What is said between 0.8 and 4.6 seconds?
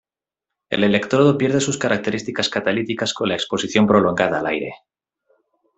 electrodo pierde sus características catalíticas con la exposición prolongada al